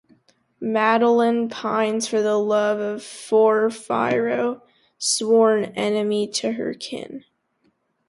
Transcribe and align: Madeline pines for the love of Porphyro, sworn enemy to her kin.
Madeline 0.63 1.47
pines 1.47 2.07
for 2.07 2.23
the 2.23 2.33
love 2.35 2.79
of 2.79 3.01
Porphyro, 3.29 4.63
sworn 4.97 5.65
enemy 5.75 6.27
to 6.27 6.53
her 6.53 6.73
kin. 6.73 7.23